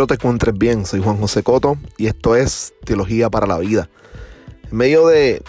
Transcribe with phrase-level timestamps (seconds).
[0.00, 3.90] Espero te encuentres bien, soy Juan José Coto y esto es Teología para la Vida.
[4.70, 5.42] En medio de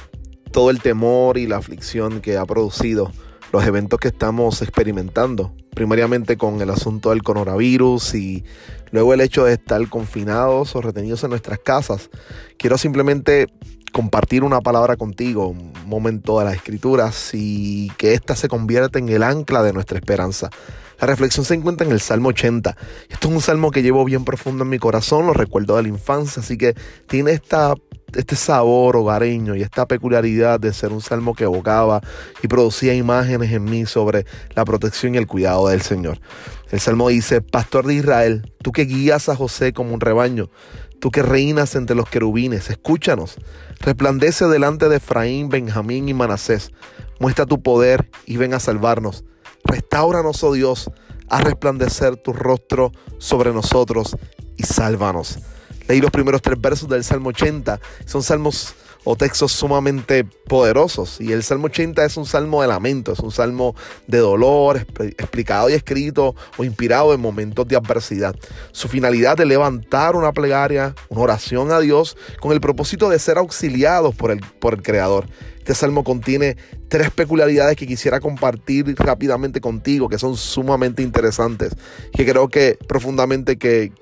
[0.52, 3.14] todo el temor y la aflicción que ha producido
[3.54, 8.44] los eventos que estamos experimentando, primariamente con el asunto del coronavirus y
[8.92, 12.10] luego el hecho de estar confinados o retenidos en nuestras casas,
[12.58, 13.48] quiero simplemente
[13.94, 19.08] compartir una palabra contigo, un momento de las escrituras y que ésta se convierta en
[19.08, 20.50] el ancla de nuestra esperanza.
[21.02, 22.78] La reflexión se encuentra en el Salmo 80.
[23.10, 25.90] Esto es un salmo que llevo bien profundo en mi corazón, lo recuerdo de la
[25.90, 26.76] infancia, así que
[27.08, 27.74] tiene esta,
[28.14, 32.02] este sabor hogareño y esta peculiaridad de ser un salmo que evocaba
[32.44, 36.20] y producía imágenes en mí sobre la protección y el cuidado del Señor.
[36.70, 40.52] El salmo dice, Pastor de Israel, tú que guías a José como un rebaño,
[41.00, 43.38] tú que reinas entre los querubines, escúchanos.
[43.80, 46.72] Resplandece delante de Efraín, Benjamín y Manasés.
[47.20, 49.26] Muestra tu poder y ven a salvarnos.
[49.64, 50.90] Restauranos, oh Dios,
[51.30, 54.18] a resplandecer tu rostro sobre nosotros
[54.58, 55.40] y sálvanos.
[55.88, 57.80] Leí los primeros tres versos del Salmo 80.
[58.06, 61.20] Son salmos o textos sumamente poderosos.
[61.20, 63.76] Y el Salmo 80 es un salmo de lamento, es un salmo
[64.08, 64.86] de dolor,
[65.18, 68.36] explicado y escrito o inspirado en momentos de adversidad.
[68.72, 73.38] Su finalidad es levantar una plegaria, una oración a Dios con el propósito de ser
[73.38, 75.26] auxiliados por el, por el Creador.
[75.58, 76.58] Este salmo contiene
[76.92, 81.74] tres peculiaridades que quisiera compartir rápidamente contigo, que son sumamente interesantes,
[82.12, 83.94] que creo que profundamente que,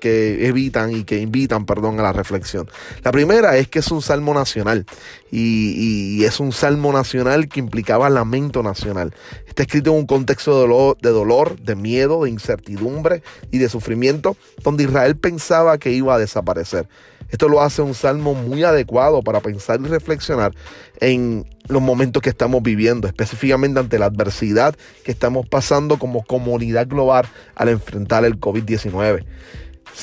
[0.44, 2.68] evitan y que invitan, perdón, a la reflexión.
[3.04, 4.86] La primera es que es un salmo nacional
[5.30, 9.14] y, es un salmo nacional que implicaba lamento nacional.
[9.46, 13.68] Está escrito en un contexto de dolor, de dolor, de miedo, de incertidumbre y de
[13.68, 16.88] sufrimiento, donde Israel pensaba que iba a desaparecer.
[17.30, 20.52] Esto lo hace un salmo muy adecuado para pensar y reflexionar
[21.00, 26.88] en los momentos que estamos viviendo, específicamente ante la adversidad que estamos pasando como comunidad
[26.88, 29.24] global al enfrentar el COVID-19.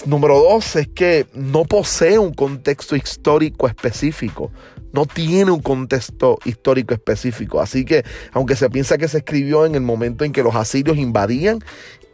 [0.05, 4.51] Número dos es que no posee un contexto histórico específico,
[4.93, 7.61] no tiene un contexto histórico específico.
[7.61, 10.97] Así que, aunque se piensa que se escribió en el momento en que los asirios
[10.97, 11.59] invadían,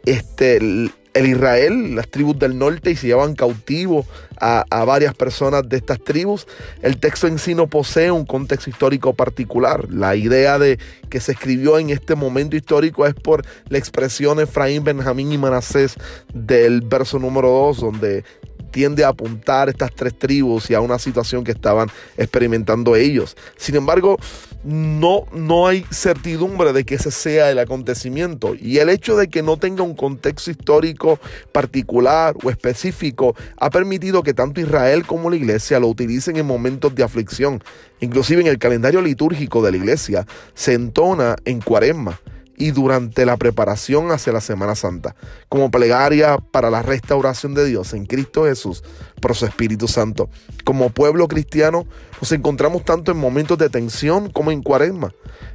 [0.04, 4.06] este, el Israel, las tribus del norte, y se llevan cautivos
[4.40, 6.46] a, varias personas de estas tribus,
[6.82, 9.86] el texto en sí no posee un contexto histórico particular.
[9.90, 14.84] La idea de que se escribió en este momento histórico es por la expresión Efraín,
[14.84, 15.94] Benjamín y Manasés
[16.34, 18.24] del verso número 2, donde
[18.72, 23.36] tiende a apuntar estas tres tribus y a una situación que estaban experimentando ellos.
[23.56, 24.18] Sin embargo,
[24.64, 28.54] no, no hay certidumbre de que ese sea el acontecimiento.
[28.54, 31.18] Y el hecho de que no tenga un contexto histórico
[31.52, 36.94] particular o específico ha permitido que tanto Israel como la iglesia lo utilicen en momentos
[36.94, 37.62] de aflicción.
[38.00, 42.20] Inclusive en el calendario litúrgico de la iglesia se entona en cuaresma
[42.56, 45.16] y durante la preparación hacia la Semana Santa,
[45.48, 48.82] como plegaria para la restauración de Dios en Cristo Jesús
[49.20, 50.28] por su Espíritu Santo.
[50.64, 51.86] Como pueblo cristiano
[52.20, 55.12] nos encontramos tanto en momentos de tensión como en cuaresma.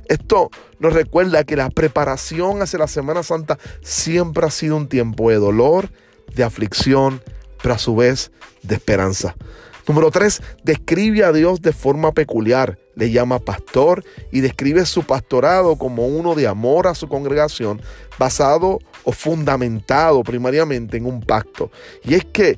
[0.08, 0.50] Esto
[0.80, 5.38] nos recuerda que la preparación hacia la Semana Santa siempre ha sido un tiempo de
[5.38, 5.90] dolor,
[6.36, 7.22] de aflicción,
[7.62, 8.32] pero a su vez
[8.64, 9.36] de esperanza.
[9.88, 12.78] Número 3, describe a Dios de forma peculiar.
[12.96, 17.82] Le llama pastor y describe su pastorado como uno de amor a su congregación,
[18.18, 21.72] basado o fundamentado primariamente en un pacto.
[22.04, 22.58] Y es que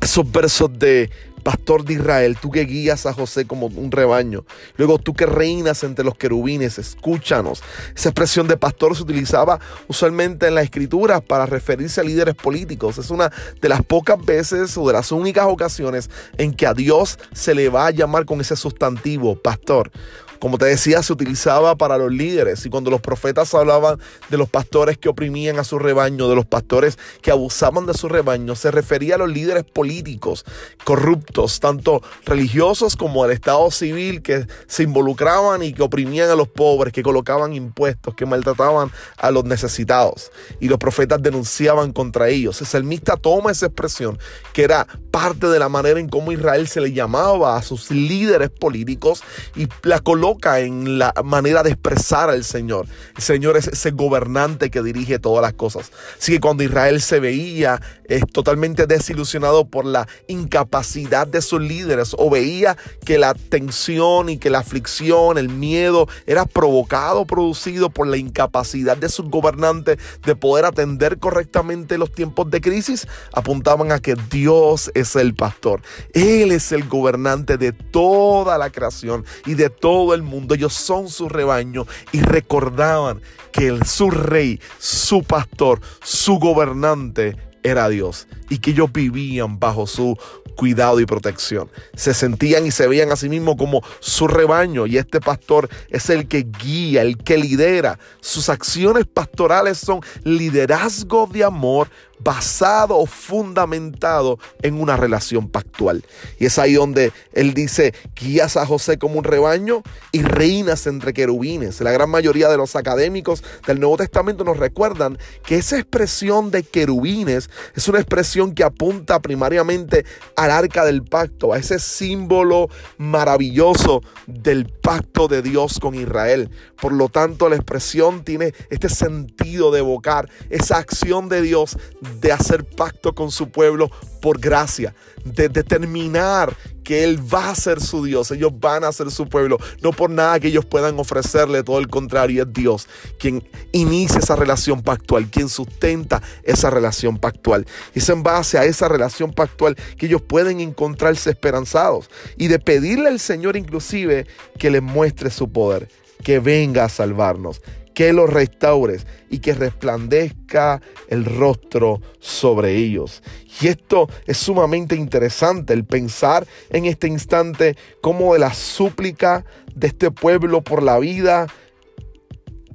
[0.00, 1.10] esos versos de
[1.46, 4.44] pastor de Israel, tú que guías a José como un rebaño.
[4.76, 7.62] Luego tú que reinas entre los querubines, escúchanos.
[7.94, 12.98] Esa expresión de pastor se utilizaba usualmente en la escritura para referirse a líderes políticos.
[12.98, 13.30] Es una
[13.60, 17.68] de las pocas veces o de las únicas ocasiones en que a Dios se le
[17.68, 19.92] va a llamar con ese sustantivo, pastor.
[20.38, 23.98] Como te decía, se utilizaba para los líderes y cuando los profetas hablaban
[24.28, 28.08] de los pastores que oprimían a su rebaño, de los pastores que abusaban de su
[28.08, 30.44] rebaño, se refería a los líderes políticos
[30.84, 36.48] corruptos, tanto religiosos como del Estado civil, que se involucraban y que oprimían a los
[36.48, 40.30] pobres, que colocaban impuestos, que maltrataban a los necesitados.
[40.60, 42.60] Y los profetas denunciaban contra ellos.
[42.60, 44.18] El salmista toma esa expresión,
[44.52, 48.50] que era parte de la manera en cómo Israel se le llamaba a sus líderes
[48.50, 49.22] políticos
[49.54, 50.25] y la coloca
[50.58, 52.86] en la manera de expresar al Señor.
[53.16, 55.92] El Señor es ese gobernante que dirige todas las cosas.
[56.18, 62.14] Así que cuando Israel se veía es totalmente desilusionado por la incapacidad de sus líderes
[62.18, 68.06] o veía que la tensión y que la aflicción, el miedo era provocado, producido por
[68.06, 74.00] la incapacidad de sus gobernantes de poder atender correctamente los tiempos de crisis, apuntaban a
[74.00, 75.82] que Dios es el pastor.
[76.12, 80.54] Él es el gobernante de toda la creación y de todo el mundo.
[80.54, 83.20] Ellos son su rebaño y recordaban
[83.52, 89.86] que el, su rey, su pastor, su gobernante era Dios y que ellos vivían bajo
[89.86, 90.16] su
[90.56, 91.70] cuidado y protección.
[91.94, 96.10] Se sentían y se veían a sí mismos como su rebaño y este pastor es
[96.10, 97.98] el que guía, el que lidera.
[98.20, 106.04] Sus acciones pastorales son liderazgo de amor basado o fundamentado en una relación pactual.
[106.38, 109.82] Y es ahí donde él dice, guías a José como un rebaño
[110.12, 111.80] y reinas entre querubines.
[111.80, 116.62] La gran mayoría de los académicos del Nuevo Testamento nos recuerdan que esa expresión de
[116.62, 120.04] querubines es una expresión que apunta primariamente
[120.36, 122.68] al arca del pacto, a ese símbolo
[122.98, 126.50] maravilloso del pacto de Dios con Israel.
[126.80, 131.76] Por lo tanto, la expresión tiene este sentido de evocar esa acción de Dios
[132.20, 134.94] de hacer pacto con su pueblo por gracia,
[135.24, 139.58] de determinar que Él va a ser su Dios, ellos van a ser su pueblo,
[139.82, 142.88] no por nada que ellos puedan ofrecerle, todo el contrario, es Dios
[143.18, 143.42] quien
[143.72, 147.66] inicia esa relación pactual, quien sustenta esa relación pactual.
[147.94, 152.58] Y es en base a esa relación pactual que ellos pueden encontrarse esperanzados y de
[152.58, 154.26] pedirle al Señor inclusive
[154.58, 155.88] que les muestre su poder,
[156.22, 157.62] que venga a salvarnos,
[157.96, 163.22] que los restaures y que resplandezca el rostro sobre ellos.
[163.58, 169.86] Y esto es sumamente interesante, el pensar en este instante como de la súplica de
[169.86, 171.46] este pueblo por la vida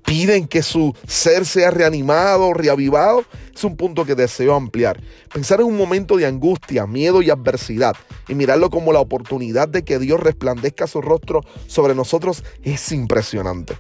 [0.07, 5.00] piden que su ser sea reanimado, reavivado, es un punto que deseo ampliar.
[5.31, 7.95] Pensar en un momento de angustia, miedo y adversidad
[8.27, 13.77] y mirarlo como la oportunidad de que Dios resplandezca su rostro sobre nosotros es impresionante.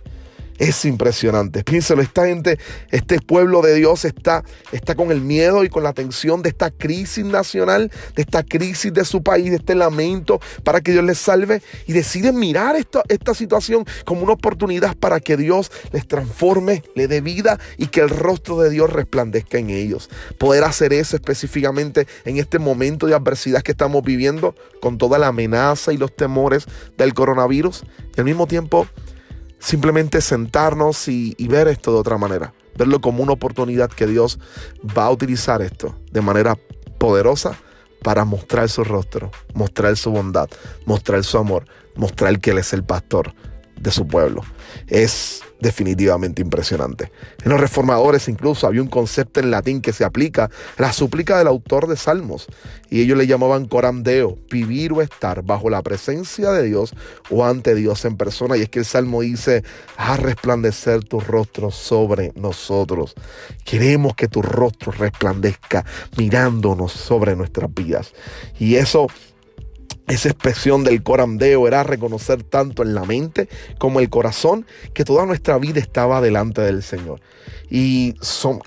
[0.61, 1.63] Es impresionante.
[1.63, 2.59] Piénselo, esta gente,
[2.91, 6.69] este pueblo de Dios está, está con el miedo y con la tensión de esta
[6.69, 11.17] crisis nacional, de esta crisis de su país, de este lamento para que Dios les
[11.17, 16.83] salve y deciden mirar esta, esta situación como una oportunidad para que Dios les transforme,
[16.93, 20.11] le dé vida y que el rostro de Dios resplandezca en ellos.
[20.37, 25.25] Poder hacer eso específicamente en este momento de adversidad que estamos viviendo con toda la
[25.25, 26.67] amenaza y los temores
[26.99, 27.81] del coronavirus
[28.15, 28.85] y al mismo tiempo
[29.61, 34.39] simplemente sentarnos y, ver esto de otra manera, verlo como una oportunidad que Dios
[34.97, 36.57] va a utilizar esto de manera
[36.97, 37.57] poderosa
[38.03, 40.49] para mostrar su rostro, mostrar su bondad,
[40.85, 41.65] mostrar su amor,
[41.95, 43.33] mostrar que Él es el pastor
[43.81, 44.43] de su pueblo.
[44.87, 47.11] Es definitivamente impresionante.
[47.43, 51.47] En los reformadores incluso había un concepto en latín que se aplica, la súplica del
[51.47, 52.47] autor de Salmos,
[52.89, 56.93] y ellos le llamaban coram deo, vivir o estar bajo la presencia de Dios
[57.29, 58.57] o ante Dios en persona.
[58.57, 59.63] Y es que el Salmo dice,
[59.97, 63.13] a resplandecer tu rostro sobre nosotros.
[63.63, 65.85] Queremos que tu rostro resplandezca
[66.17, 68.13] mirándonos sobre nuestras vidas.
[68.59, 69.07] Y eso
[70.11, 73.47] esa expresión del corandeo era reconocer tanto en la mente
[73.77, 77.21] como el corazón que toda nuestra vida estaba delante del Señor
[77.69, 78.15] y,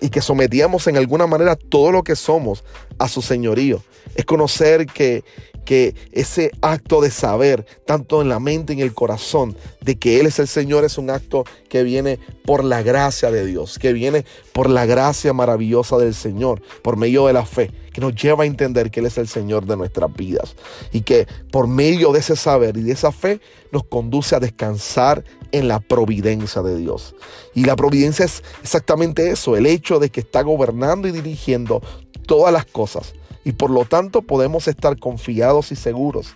[0.00, 2.64] y que sometíamos en alguna manera todo lo que somos
[2.98, 3.82] a su señorío.
[4.14, 5.22] Es conocer que,
[5.64, 10.20] que ese acto de saber, tanto en la mente y en el corazón, de que
[10.20, 13.92] Él es el Señor, es un acto que viene por la gracia de Dios, que
[13.92, 18.44] viene por la gracia maravillosa del Señor, por medio de la fe, que nos lleva
[18.44, 20.56] a entender que Él es el Señor de nuestras vidas
[20.92, 23.40] y que por medio de ese saber y de esa fe
[23.72, 27.14] nos conduce a descansar en la providencia de Dios.
[27.54, 31.82] Y la providencia es exactamente eso, el hecho de que está gobernando y dirigiendo
[32.26, 36.34] todas las cosas y por lo tanto podemos estar confiados y seguros.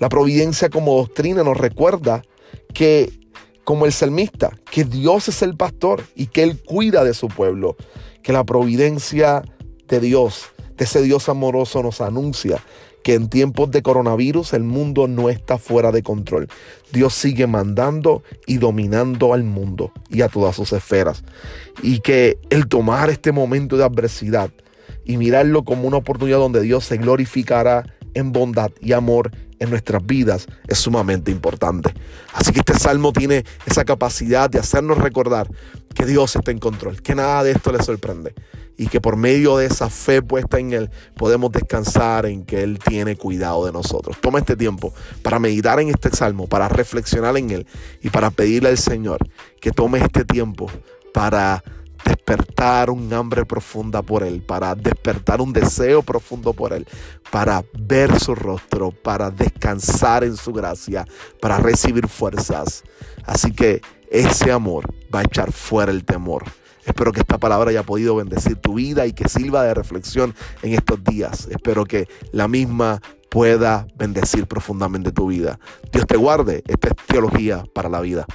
[0.00, 2.22] La providencia como doctrina nos recuerda
[2.74, 3.12] que,
[3.64, 7.76] como el salmista, que Dios es el pastor y que Él cuida de su pueblo,
[8.22, 9.42] que la providencia
[9.88, 10.46] de Dios,
[10.76, 12.62] de ese Dios amoroso nos anuncia
[13.02, 16.48] que en tiempos de coronavirus el mundo no está fuera de control.
[16.92, 21.24] Dios sigue mandando y dominando al mundo y a todas sus esferas.
[21.82, 24.50] Y que el tomar este momento de adversidad,
[25.04, 30.04] y mirarlo como una oportunidad donde Dios se glorificará en bondad y amor en nuestras
[30.04, 31.94] vidas es sumamente importante.
[32.34, 35.48] Así que este salmo tiene esa capacidad de hacernos recordar
[35.94, 38.34] que Dios está en control, que nada de esto le sorprende
[38.76, 42.78] y que por medio de esa fe puesta en Él podemos descansar en que Él
[42.78, 44.16] tiene cuidado de nosotros.
[44.20, 44.92] Toma este tiempo
[45.22, 47.66] para meditar en este salmo, para reflexionar en Él
[48.02, 49.18] y para pedirle al Señor
[49.60, 50.68] que tome este tiempo
[51.14, 51.62] para
[52.04, 56.86] despertar un hambre profunda por Él, para despertar un deseo profundo por Él,
[57.30, 61.04] para ver su rostro, para descansar en su gracia,
[61.40, 62.82] para recibir fuerzas.
[63.24, 63.80] Así que
[64.10, 66.44] ese amor va a echar fuera el temor.
[66.84, 70.74] Espero que esta palabra haya podido bendecir tu vida y que sirva de reflexión en
[70.74, 71.46] estos días.
[71.50, 75.58] Espero que la misma pueda bendecir profundamente tu vida.
[75.92, 76.62] Dios te guarde.
[76.66, 78.26] Esta es teología para la vida.